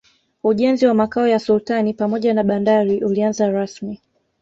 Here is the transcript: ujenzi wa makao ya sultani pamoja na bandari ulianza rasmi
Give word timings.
ujenzi 0.43 0.85
wa 0.85 0.93
makao 0.93 1.27
ya 1.27 1.39
sultani 1.39 1.93
pamoja 1.93 2.33
na 2.33 2.43
bandari 2.43 3.03
ulianza 3.03 3.49
rasmi 3.51 3.99